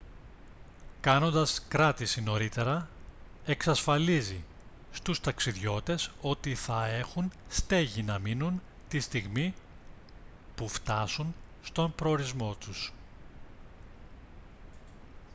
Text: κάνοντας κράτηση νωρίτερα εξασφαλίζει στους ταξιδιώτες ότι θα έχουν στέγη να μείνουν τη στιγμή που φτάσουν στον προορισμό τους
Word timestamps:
κάνοντας 1.01 1.65
κράτηση 1.67 2.21
νωρίτερα 2.21 2.87
εξασφαλίζει 3.45 4.43
στους 4.91 5.19
ταξιδιώτες 5.19 6.11
ότι 6.21 6.55
θα 6.55 6.87
έχουν 6.87 7.31
στέγη 7.49 8.03
να 8.03 8.19
μείνουν 8.19 8.61
τη 8.87 8.99
στιγμή 8.99 9.53
που 10.55 10.67
φτάσουν 10.67 11.35
στον 11.61 11.95
προορισμό 11.95 12.55
τους 12.55 12.93